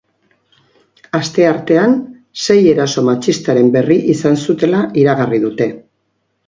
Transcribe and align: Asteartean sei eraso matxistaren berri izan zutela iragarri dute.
Asteartean 1.19 1.93
sei 2.45 2.57
eraso 2.73 3.05
matxistaren 3.11 3.73
berri 3.77 4.01
izan 4.17 4.43
zutela 4.47 4.85
iragarri 5.05 5.45
dute. 5.49 5.75